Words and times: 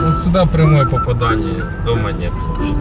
Вот 0.00 0.18
сюда 0.18 0.46
прямое 0.46 0.86
попадание, 0.86 1.64
дома 1.84 2.12
нет 2.12 2.32
вообще. 2.32 2.74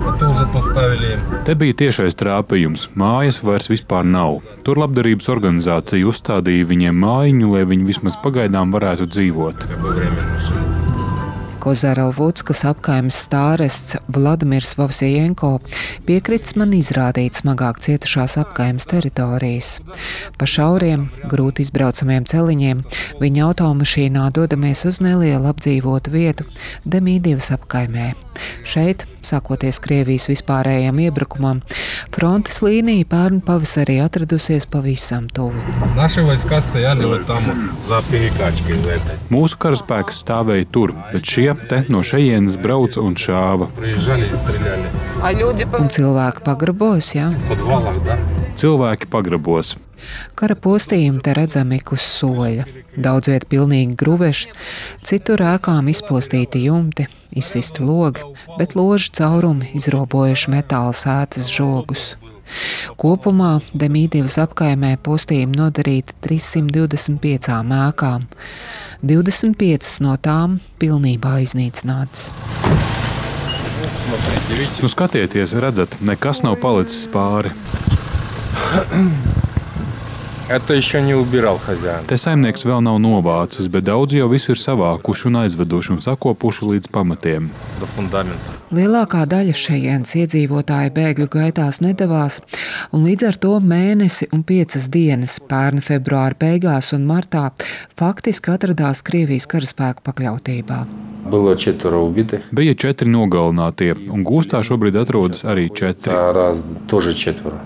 Это 0.00 0.30
уже 0.30 0.46
поставили 0.46 1.18
Te 1.44 1.54
bija 1.54 1.74
tiešais 1.76 2.16
trāpījums. 2.16 2.88
Mājas 2.96 3.42
vairs 3.44 3.68
vispār 3.68 4.04
nav. 4.04 4.40
Tur 4.64 4.80
labdarības 4.80 5.28
organizācija 5.28 6.08
uzstādīja 6.08 6.68
viņiem 6.72 6.96
mājiņu, 7.04 7.52
lai 7.52 7.64
viņi 7.68 7.88
vismaz 7.92 8.16
pagaidām 8.24 8.72
varētu 8.72 9.10
dzīvot. 9.12 9.66
как 9.68 10.73
Kozarovuds, 11.65 12.43
kas 12.45 12.59
apkaimes 12.69 13.17
stārests 13.25 13.95
Vladimirs 14.13 14.75
Vovsijenko, 14.77 15.55
piekritis 16.05 16.53
man 16.61 16.75
izrādīt 16.77 17.39
smagāk 17.39 17.79
cietušās 17.81 18.37
apkaimes 18.43 18.85
teritorijas. 18.91 19.79
Pa 20.37 20.45
šauriem, 20.45 21.07
grūti 21.31 21.65
izbraucamiem 21.65 22.27
celiņiem 22.29 22.83
viņa 23.17 23.47
automašīnā 23.47 24.27
dodamies 24.37 24.85
uz 24.85 25.01
nelielu 25.01 25.49
apdzīvotu 25.49 26.13
vietu 26.13 26.45
Demīdivas 26.85 27.49
apkaimē. 27.57 28.11
Šeit, 28.67 29.05
sākoties 29.25 29.79
Krievijas 29.81 30.27
vispārējiem 30.29 30.99
iebrukumam, 31.07 31.61
frontes 32.13 32.61
līnija 32.65 33.07
pērn 33.09 33.41
pavasarī 33.45 33.97
atradusies 34.03 34.67
pavisam 34.69 35.29
tuvu. 35.33 35.55
Mūsu 39.33 39.61
karaspēks 39.65 40.21
stāvēja 40.25 40.69
tur, 40.75 40.93
bet 41.13 41.31
šie 41.31 41.54
te 41.69 41.83
no 41.89 42.03
šejienes 42.05 42.57
brauca 42.61 43.01
un 43.05 43.15
šāva. 43.19 43.69
Un 45.79 45.89
cilvēki 45.97 46.45
pagrabos, 46.45 47.13
jā? 47.15 47.31
Cilvēki 48.59 49.09
pagrabos. 49.11 49.75
Kara 50.35 50.55
postījumi 50.59 51.21
te 51.23 51.33
redzami 51.35 51.79
ik 51.79 51.93
uz 51.95 52.03
soļa. 52.05 52.65
Daudz 52.95 53.31
vietā 53.31 53.49
pilnīgi 53.51 53.97
gruveši, 53.99 54.51
citur 55.03 55.43
ēkām 55.43 55.89
izpostīti 55.91 56.65
jumti, 56.67 57.07
izsisti 57.35 57.83
logi, 57.83 58.23
bet 58.59 58.75
ložu 58.79 59.11
caurumi 59.17 59.73
izrobojuši 59.79 60.53
metāla 60.53 60.93
sētas 60.95 61.51
žogus. 61.51 62.13
Kopumā 63.01 63.59
Demīdivas 63.77 64.37
apkaimē 64.43 64.95
postījumi 65.05 65.57
nodarīti 65.59 66.15
325 66.25 67.51
ēkām. 67.89 68.27
25 69.05 69.95
no 70.05 70.15
tām 70.17 70.59
pilnībā 70.81 71.37
iznīcināts. 71.45 72.31
Nu, 74.81 74.89
skatieties, 74.89 75.53
redzat, 75.61 75.97
nekas 76.01 76.41
nav 76.45 76.57
palicis 76.61 77.07
pāri. 77.13 77.51
Te 82.05 82.17
saimnieks 82.21 82.67
vēl 82.69 82.83
nav 82.85 82.99
novācis, 83.01 83.69
bet 83.71 83.87
daudz 83.87 84.13
jau 84.13 84.27
visu 84.29 84.53
ir 84.53 84.61
savākuši 84.61 85.31
un 85.31 85.39
aizveduši 85.41 85.95
un 85.95 86.03
sakopuši 86.05 86.69
līdz 86.73 86.93
pamatiem. 86.93 87.49
Do 87.81 87.89
fundamenta. 87.95 88.54
Lielākā 88.73 89.27
daļa 89.29 89.53
šejienes 89.53 90.15
iedzīvotāji 90.17 90.89
bēgļu 90.95 91.27
gaitās 91.35 91.83
nedavās, 91.85 92.39
un 92.89 93.05
līdz 93.05 93.27
ar 93.29 93.37
to 93.43 93.51
mēnesi 93.61 94.25
un 94.33 94.41
piecas 94.41 94.87
dienas 94.89 95.37
pērn 95.51 95.85
februāra 95.85 96.33
beigās 96.41 96.89
un 96.97 97.05
martā 97.05 97.51
faktiski 97.99 98.55
atradās 98.55 99.05
Krievijas 99.05 99.45
karaspēku 99.51 100.07
pakļautībā. 100.09 100.81
Bija 101.25 102.73
četri 102.77 103.09
nogalinātie, 103.09 103.95
un 104.13 104.21
gūstā 104.25 104.59
šobrīd 104.65 104.97
atrodas 105.01 105.41
arī 105.47 105.65
četri. 105.73 106.13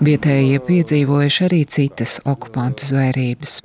Vietējie 0.00 0.60
piedzīvojuši 0.64 1.44
arī 1.44 1.60
citas 1.68 2.16
okupantu 2.24 2.88
zvērības. 2.88 3.58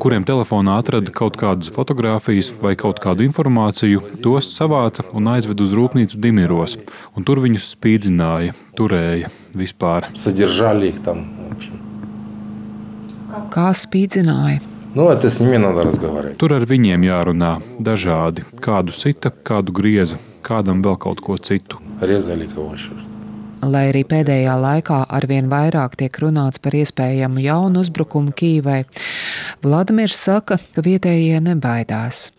Kuriem 0.00 0.26
telefonā 0.32 0.78
atrada 0.80 1.14
kaut 1.20 1.36
kādas 1.40 1.68
fotogrāfijas 1.76 2.52
vai 2.64 2.74
kaut 2.80 3.04
kādu 3.04 3.28
informāciju, 3.28 4.00
tos 4.24 4.48
savāca 4.56 5.04
un 5.12 5.28
aizved 5.36 5.60
uz 5.60 5.76
rūpnīcu 5.76 6.16
Dimiros, 6.16 6.78
un 7.12 7.28
tur 7.28 7.44
viņus 7.44 7.74
spīdzināja, 7.76 8.56
turēja 8.80 9.28
vispār. 9.52 10.08
Kā 13.50 13.70
spīdzināja? 13.76 14.69
Nu, 14.90 15.06
ar 15.06 15.20
tas 15.22 15.36
viņiem 15.38 15.62
nav 15.62 15.76
jārazgovārē. 15.78 16.32
Tur 16.40 16.56
ar 16.56 16.64
viņiem 16.66 17.04
jārunā 17.06 17.52
dažādi. 17.78 18.42
Kādu 18.62 18.94
sita, 18.94 19.30
kādu 19.30 19.74
grieza, 19.76 20.18
kādam 20.46 20.82
vēl 20.82 20.98
kaut 20.98 21.22
ko 21.22 21.36
citu. 21.38 21.78
Riezali 22.02 22.48
kaut 22.50 22.72
ko 22.72 22.80
šur. 22.86 23.06
Lai 23.60 23.90
arī 23.90 24.02
pēdējā 24.08 24.54
laikā 24.56 25.02
arvien 25.12 25.50
vairāk 25.52 25.98
tiek 26.00 26.18
runāts 26.22 26.58
par 26.64 26.74
iespējamu 26.78 27.42
jaunu 27.44 27.82
uzbrukumu 27.84 28.32
Kīvai, 28.32 28.80
Vladimirs 29.62 30.16
saka, 30.16 30.56
ka 30.74 30.82
vietējie 30.82 31.42
nebaidās. 31.44 32.30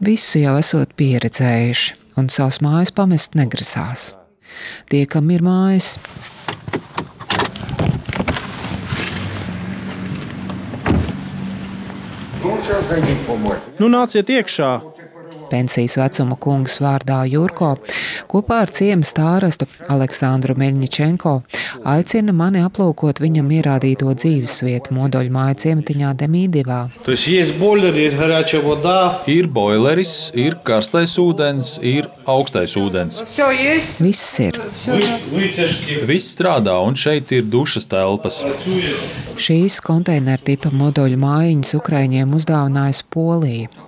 Visu 0.00 0.40
jau 0.40 0.54
esot 0.62 0.94
pieredzējuši, 0.96 1.96
un 2.22 2.30
savus 2.30 2.62
mājas 2.64 2.94
pamest 2.94 3.34
negrasās. 3.36 4.12
Tie, 4.88 5.02
kam 5.10 5.28
ir 5.34 5.42
mājas, 5.44 5.96
Nu, 13.78 13.88
nāciet 13.92 14.30
iekšā! 14.32 14.70
pensijas 15.50 15.98
vecuma 16.00 16.38
kungs 16.40 16.78
vārdā 16.82 17.22
Jurko, 17.30 17.74
kopā 18.30 18.62
ar 18.64 18.74
ciemas 18.74 19.12
stārastu 19.14 19.68
Aleksandru 19.90 20.56
Meļņičenko 20.60 21.34
aicina 21.88 22.32
mani 22.36 22.62
aplūkot 22.64 23.20
viņam 23.22 23.50
ierādīto 23.58 24.12
dzīvesvietu 24.14 24.94
modoļmāja 24.96 25.58
ciematiņā 25.64 26.12
Demīdivā. 26.20 26.80
Ir 29.30 29.50
boileris, 29.54 30.14
ir 30.34 30.58
karstais 30.66 31.16
ūdens, 31.20 31.76
ir 31.82 32.08
augstais 32.30 32.76
ūdens. 32.78 33.20
Viss 34.00 34.40
ir. 34.42 34.60
Viss 36.10 36.34
strādā 36.34 36.76
un 36.84 36.98
šeit 36.98 37.32
ir 37.36 37.46
dušas 37.50 37.88
telpas. 37.90 38.42
Šīs 39.40 39.80
konteineru 39.84 40.44
tipa 40.50 40.72
moduļu 40.74 41.20
mājiņas 41.20 41.76
Ukraiņiem 41.80 42.34
uzdāvinājusi 42.36 43.06
Polija. 43.14 43.86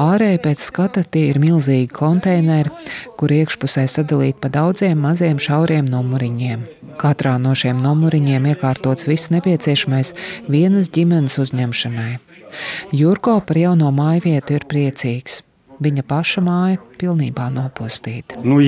Ārēji 0.00 0.38
pēc 0.40 0.62
skata 0.64 1.02
tie 1.04 1.26
ir 1.28 1.38
milzīgi 1.42 1.90
konteineri, 1.92 2.72
kur 3.20 3.32
iekšpusē 3.34 3.84
sadalīti 3.90 4.40
pa 4.40 4.48
daudziem 4.52 4.96
maziem 5.04 5.40
šauriem 5.42 5.84
numuriņiem. 5.92 6.64
Katrā 7.00 7.36
no 7.42 7.52
šiem 7.58 7.80
numuriņiem 7.82 8.48
iekārtots 8.54 9.08
viss 9.08 9.32
nepieciešamais 9.34 10.14
vienas 10.48 10.88
ģimenes 10.96 11.36
uzņemšanai. 11.44 12.12
Jurko 12.96 13.38
par 13.44 13.60
jauno 13.60 13.92
māju 13.92 14.28
vietu 14.30 14.56
ir 14.56 14.68
priecīgs. 14.68 15.42
Viņa 15.82 16.02
paša 16.06 16.42
māja 16.44 16.78
pilnībā 17.00 17.48
nopostīta. 17.50 18.38
Nu, 18.46 18.60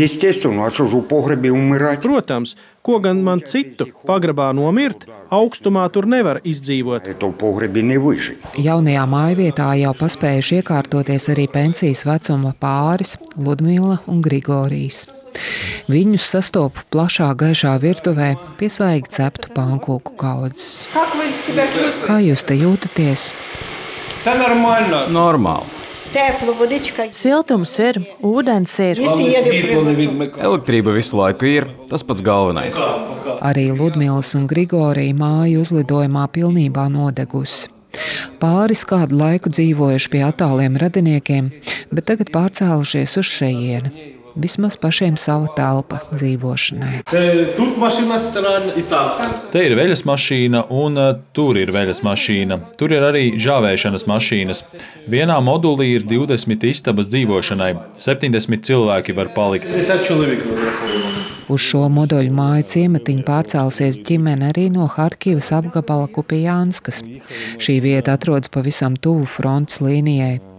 Protams, 2.02 2.56
ko 2.82 2.98
gan 3.04 3.20
man 3.22 3.42
citu 3.46 3.86
pagrabā 4.08 4.48
nomirt, 4.56 5.06
augstumā 5.30 5.84
tur 5.94 6.08
nevar 6.10 6.40
izdzīvot. 6.42 7.06
Jaunajā 8.66 9.04
mājvietā 9.14 9.68
jau 9.80 9.92
paspējuši 10.00 10.58
iekārtoties 10.60 11.28
arī 11.34 11.46
pensijas 11.52 12.04
vecuma 12.08 12.54
pāris 12.60 13.14
Ludmila 13.36 14.00
un 14.10 14.24
Grigorijas. 14.24 15.04
Viņus 15.90 16.26
sastopu 16.34 16.82
plašā, 16.94 17.30
gaišā 17.38 17.74
virtuvē, 17.82 18.34
piesaistīta 18.58 19.14
ceptu 19.16 19.54
pankūku 19.54 20.14
kaudzes. 20.18 20.84
Kā 22.06 22.20
jūs 22.22 22.44
te 22.46 22.58
jūtaties? 22.58 23.30
Tas 24.24 24.38
ir 24.38 24.40
normāli. 24.40 25.00
normāli. 25.12 25.73
Tēpla 26.14 26.52
vodička. 26.54 27.08
Siltums 27.10 27.72
ir, 27.82 27.98
ūdens 28.22 28.70
ir. 28.84 29.00
Elektrība 29.02 30.94
visu 30.94 31.18
laiku 31.18 31.48
ir 31.50 31.66
tas 31.90 32.06
pats 32.06 32.22
galvenais. 32.22 32.78
Arī 33.42 33.66
Ludmīlas 33.74 34.30
un 34.38 34.46
Grigorija 34.50 35.16
māja 35.18 35.58
uzlidojumā 35.64 36.28
pilnībā 36.36 36.86
nodegusi. 36.94 37.72
Pāris 38.42 38.86
kādu 38.86 39.18
laiku 39.18 39.50
dzīvojuši 39.54 40.10
pie 40.10 40.22
attāliem 40.26 40.78
radiniekiem, 40.78 41.50
bet 41.94 42.06
tagad 42.10 42.30
pārcēlušies 42.34 43.18
uz 43.18 43.30
šejieni 43.30 44.23
vismaz 44.36 44.76
pašiem 44.80 45.16
sava 45.16 45.48
telpa 45.56 46.00
dzīvošanai. 46.12 47.02
Te 49.52 49.64
ir 49.66 49.76
veļas 49.78 50.04
mašīna, 50.08 50.64
un 50.74 51.00
eh, 51.00 51.10
tur 51.36 51.58
ir 51.60 51.72
veļas 51.74 52.02
mašīna. 52.06 52.58
Tur 52.78 52.94
ir 52.96 53.06
arī 53.06 53.24
žāvēšanas 53.40 54.06
mašīnas. 54.10 54.64
Vienā 55.10 55.38
modulī 55.44 55.92
ir 55.98 56.06
20 56.10 56.68
istabas 56.70 57.10
dzīvošanai. 57.12 57.72
70 57.98 58.66
cilvēki 58.68 59.16
var 59.16 59.32
palikt. 59.36 59.70
Uz 61.44 61.60
šo 61.60 61.82
moduļu 61.92 62.32
māju 62.32 62.64
ciematiņu 62.72 63.24
pārcēlusies 63.26 64.00
ģimene 64.08 64.48
arī 64.52 64.70
no 64.72 64.88
Harkivas 64.88 65.52
apgabala 65.52 66.08
Kupijānskas. 66.08 67.02
Šī 67.60 67.78
vieta 67.84 68.16
atrodas 68.16 68.52
pavisam 68.52 68.96
tuvu 68.96 69.28
frontes 69.28 69.82
līnijai. 69.84 70.53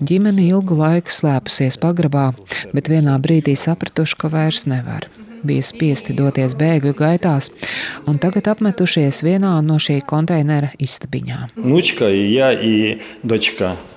Ģimene 0.00 0.48
ilgu 0.50 0.76
laiku 0.78 1.14
slēpusies 1.14 1.78
pagrabā, 1.82 2.30
bet 2.76 2.90
vienā 2.92 3.16
brīdī 3.22 3.56
sapratuši, 3.58 4.18
ka 4.20 4.32
vairs 4.32 4.66
nevar 4.70 5.08
bija 5.46 5.62
spiesti 5.62 6.14
doties 6.16 6.56
bēgļu 6.58 6.94
gaitās, 6.98 7.50
un 8.08 8.18
tagad 8.22 8.48
apmetušies 8.50 9.22
vienā 9.26 9.52
no 9.62 9.78
šī 9.82 10.00
konteinera 10.08 10.72
istabiņām. 10.82 11.56
Nučka, 11.62 12.08
ja, 12.10 12.52
i, 12.52 12.96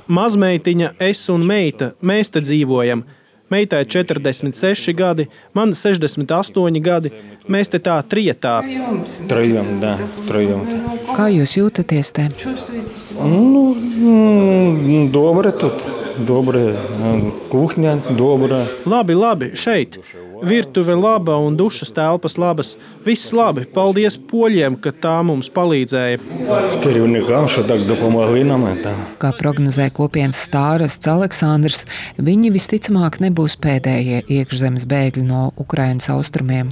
Mazmeitiņa, 0.10 0.96
es 1.06 1.28
un 1.30 1.46
meita, 1.46 1.94
mēs 2.02 2.34
te 2.34 2.42
dzīvojam. 2.42 3.06
Meitai 3.50 3.82
46 3.90 4.94
gadi, 4.94 5.26
man 5.58 5.72
68 5.74 6.82
gadi. 6.86 7.10
Mēs 7.50 7.72
te 7.74 7.80
tā 7.82 7.96
trijotā. 8.06 8.60
Trajām, 9.30 9.72
jā, 9.82 9.94
trajām. 10.28 10.68
Kā 11.18 11.26
jūs 11.34 11.56
jūtaties 11.58 12.14
te? 12.14 12.28
Nu, 13.18 13.74
Mm, 14.00 15.10
Dobre 15.12 15.52
tur. 15.52 15.76
Dobre, 16.20 16.74
kuhņa, 17.52 17.94
dobra. 18.18 18.64
Labi, 18.90 19.16
labi, 19.16 19.52
šeit. 19.56 20.00
Virtuve 20.44 20.96
laba 20.96 21.36
un 21.44 21.58
dušas 21.60 21.92
telpas 21.92 22.38
labas. 22.40 22.74
Viss 23.06 23.34
labi. 23.36 23.66
Paldies 23.68 24.16
poļiem, 24.30 24.78
ka 24.80 24.94
tā 24.96 25.18
mums 25.28 25.52
palīdzēja. 25.52 26.20
Kā 29.20 29.34
prognozē 29.40 29.90
kopienas 29.96 30.44
stāsts 30.48 31.12
Aleksandrs, 31.12 31.84
viņi 32.20 32.54
visticamāk 32.56 33.20
nebūs 33.24 33.60
pēdējie 33.60 34.24
iekšzemes 34.40 34.88
bēgļi 34.88 35.28
no 35.28 35.50
Ukrainas 35.60 36.08
austrumiem. 36.16 36.72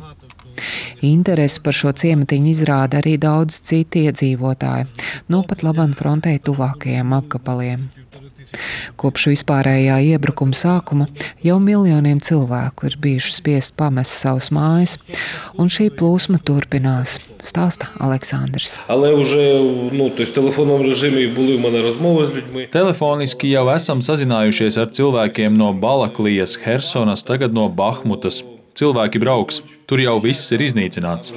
Interesi 1.06 1.62
par 1.64 1.78
šo 1.78 1.94
ciematiņu 1.98 2.52
izrāda 2.54 3.02
arī 3.02 3.18
daudz 3.22 3.62
citi 3.68 4.08
iedzīvotāji, 4.08 4.90
no 5.34 5.44
pat 5.48 5.66
laban 5.68 5.96
frontei 5.98 6.40
tuvākajiem 6.44 7.16
apgabaliem. 7.20 7.88
Kopš 8.98 9.28
vispārējā 9.34 9.98
iebrukuma 10.14 10.56
sākuma 10.56 11.08
jau 11.44 11.58
miljoniem 11.64 12.20
cilvēku 12.24 12.88
ir 12.88 12.98
bijuši 13.04 13.34
spiest 13.36 13.76
pamest 13.80 14.16
savus 14.22 14.50
mājas, 14.56 14.96
un 15.60 15.72
šī 15.74 15.90
plūsma 16.00 16.40
turpinās. 16.48 17.18
Stāsta 17.48 17.92
Aleksandrs. 18.02 18.80
Telefoniski 22.74 23.54
jau 23.54 23.66
esam 23.76 24.04
sazinājušies 24.10 24.82
ar 24.82 24.92
cilvēkiem 25.00 25.58
no 25.60 25.72
Balaklijas, 25.86 26.58
Helsonas, 26.66 27.24
tagad 27.28 27.56
no 27.56 27.70
Bahmutas 27.70 28.42
cilvēki 28.78 29.22
brauks. 29.24 29.62
Tur 29.88 30.02
jau 30.04 30.18
viss 30.20 30.52
ir 30.52 30.64
iznīcināts. 30.66 31.32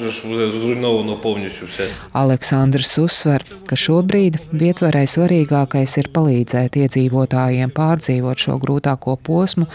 Aleksandrs 2.22 2.94
uzsver, 2.98 3.44
ka 3.70 3.78
šobrīd 3.78 4.40
vietvarai 4.50 5.04
svarīgākais 5.10 5.94
ir 6.02 6.10
palīdzēt 6.16 6.80
iedzīvotājiem 6.82 7.70
pārdzīvot 7.76 8.42
šo 8.46 8.58
grūtāko 8.64 9.14
posmu. 9.22 9.70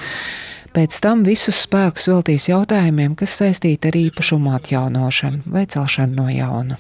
Pēc 0.75 0.97
tam 0.99 1.21
visus 1.23 1.61
spēkus 1.63 2.09
veltīs 2.11 2.49
jautājumiem, 2.49 3.13
kas 3.15 3.37
saistīti 3.39 3.87
ar 3.87 3.95
īpašumu 3.95 4.51
atjaunošanu 4.57 5.53
vai 5.53 5.63
celšanu 5.71 6.17
no 6.17 6.25
jauna. 6.27 6.75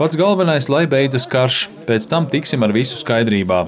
Pats 0.00 0.16
galvenais, 0.16 0.70
lai 0.72 0.86
beidzas 0.88 1.28
karš, 1.28 1.66
pēc 1.84 2.08
tam 2.08 2.30
tiksim 2.32 2.64
ar 2.64 2.72
visu 2.72 2.96
skaidrībā. 2.96 3.66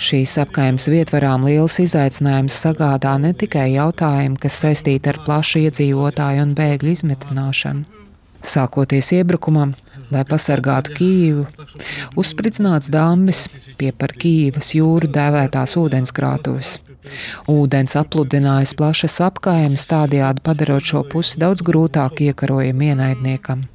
Šīs 0.00 0.32
apgājuma 0.40 0.80
vietvarām 0.94 1.42
liels 1.44 1.74
izaicinājums 1.82 2.54
sagādā 2.64 3.18
ne 3.20 3.34
tikai 3.36 3.66
jautājumi, 3.74 4.38
kas 4.40 4.54
saistīti 4.62 5.10
ar 5.12 5.18
plašu 5.26 5.60
iedzīvotāju 5.66 6.44
un 6.46 6.54
bēgļu 6.56 6.94
izmetināšanu. 6.96 7.84
Sākoties 8.40 9.10
iebrukumam, 9.18 9.74
lai 10.08 10.22
pasargātu 10.24 10.94
Kīvu, 10.96 11.44
uzspridzināts 12.16 12.88
dambis 12.94 13.42
pie 13.76 13.90
par 13.92 14.14
Kīvas 14.16 14.72
jūru 14.78 15.10
dēvētās 15.12 15.76
ūdenskrātuves. 15.82 16.78
Ūdens 17.52 17.98
apludinājis 18.00 18.72
plašas 18.80 19.18
apgājumas, 19.28 19.84
tādējādi 19.90 20.44
padarot 20.48 20.88
šo 20.94 21.04
pusi 21.12 21.44
daudz 21.44 21.60
grūtāk 21.66 22.24
iekarojam 22.30 22.80
ienaidniekam. 22.88 23.68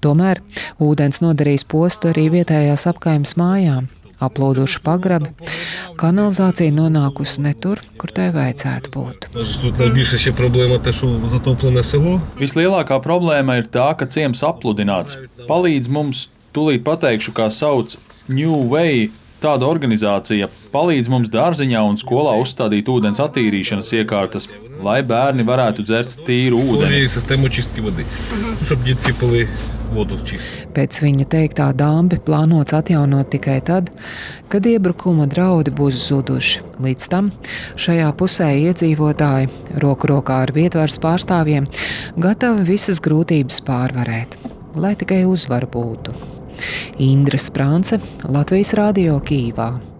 Tomēr 0.00 0.40
ūdens 0.80 1.20
nodarīs 1.20 1.68
postu 1.68 2.14
arī 2.14 2.30
vietējās 2.38 2.88
apgājumas 2.88 3.36
mājām 3.36 3.92
aplūduši 4.24 4.80
pagrabi. 4.84 5.30
Kanalizācija 5.98 6.74
nonākusi 6.74 7.42
ne 7.44 7.54
tur, 7.58 7.82
kur 7.98 8.12
tai 8.14 8.28
vajadzētu 8.34 8.92
būt. 8.94 9.28
Vislielākā 12.38 12.98
problēma 13.04 13.60
ir 13.60 13.70
tā, 13.70 13.92
ka 13.98 14.10
ciems 14.10 14.44
apludināts. 14.46 15.18
Palīdz 15.50 15.90
mums, 15.90 16.28
tūlīt 16.54 16.84
pateikšu, 16.86 17.34
kā 17.36 17.50
sauc 17.54 17.98
New 18.28 18.68
Way 18.70 19.08
Tāda 19.38 19.68
organizācija 19.70 20.48
palīdz 20.72 21.08
mums 21.12 21.28
dārziņā 21.30 21.78
un 21.86 21.98
skolā 22.00 22.32
uzstādīt 22.42 22.88
ūdens 22.90 23.20
attīrīšanas 23.22 23.92
iekārtas 24.00 24.48
lai 24.84 25.00
bērni 25.06 25.44
varētu 25.46 25.84
dzert 25.86 26.14
tīru 26.26 26.60
ūdeni. 26.62 27.02
Mhm. 28.28 28.58
Pēc 30.76 30.98
viņa 31.02 31.24
teiktā 31.32 31.72
dāmbi 31.72 32.18
plānots 32.22 32.74
atjaunot 32.76 33.30
tikai 33.32 33.58
tad, 33.64 33.90
kad 34.52 34.66
iebrukuma 34.68 35.26
draudi 35.26 35.72
būs 35.74 35.96
zuduši. 36.08 36.62
Līdz 36.84 37.08
tam 37.08 37.32
šajā 37.80 38.12
pusē 38.20 38.52
iedzīvotāji, 38.68 39.50
roku 39.82 40.12
rokā 40.12 40.42
ar 40.44 40.52
vietvaras 40.54 41.00
pārstāvjiem, 41.02 41.66
gatavi 42.20 42.66
visas 42.68 43.00
grūtības 43.00 43.62
pārvarēt, 43.66 44.38
lai 44.76 44.94
tikai 44.94 45.24
uzvar 45.26 45.66
būtu. 45.66 46.14
Indra 46.98 47.38
Sprānce, 47.38 48.00
Latvijas 48.28 48.74
Rādio 48.76 49.18
Kīvā. 49.22 49.97